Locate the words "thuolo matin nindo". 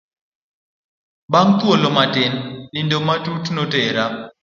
1.59-2.97